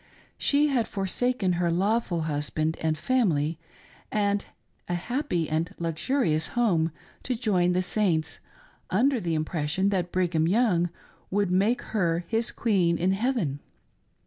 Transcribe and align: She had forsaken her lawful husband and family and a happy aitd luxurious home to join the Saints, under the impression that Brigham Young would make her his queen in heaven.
She 0.39 0.69
had 0.69 0.87
forsaken 0.87 1.53
her 1.61 1.69
lawful 1.69 2.21
husband 2.21 2.75
and 2.81 2.97
family 2.97 3.59
and 4.11 4.43
a 4.89 4.95
happy 4.95 5.45
aitd 5.47 5.73
luxurious 5.77 6.47
home 6.57 6.91
to 7.21 7.35
join 7.35 7.73
the 7.73 7.83
Saints, 7.83 8.39
under 8.89 9.19
the 9.19 9.35
impression 9.35 9.89
that 9.89 10.11
Brigham 10.11 10.47
Young 10.47 10.89
would 11.29 11.53
make 11.53 11.83
her 11.93 12.25
his 12.27 12.51
queen 12.51 12.97
in 12.97 13.11
heaven. 13.11 13.59